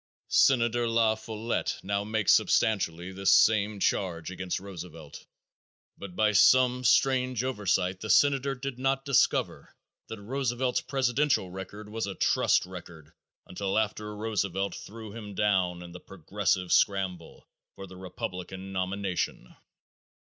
_Senator 0.33 0.87
La 0.87 1.13
Follette 1.13 1.79
now 1.83 2.03
makes 2.03 2.33
substantially 2.33 3.11
this 3.11 3.31
same 3.31 3.79
charge 3.79 4.31
against 4.31 4.59
Roosevelt, 4.59 5.27
but 5.95 6.15
by 6.15 6.31
some 6.31 6.83
strange 6.83 7.43
oversight 7.43 8.01
the 8.01 8.09
senator 8.09 8.55
did 8.55 8.79
not 8.79 9.05
discover 9.05 9.75
that 10.07 10.19
Roosevelt's 10.19 10.81
presidential 10.81 11.51
record 11.51 11.87
was 11.87 12.07
a 12.07 12.15
trust 12.15 12.65
record 12.65 13.13
until 13.45 13.77
after 13.77 14.15
Roosevelt 14.15 14.73
threw 14.73 15.11
him 15.13 15.35
down 15.35 15.83
in 15.83 15.91
the 15.91 15.99
"Progressive" 15.99 16.71
scramble 16.71 17.47
for 17.75 17.85
the 17.85 17.95
Republican 17.95 18.73
nomination. 18.73 19.55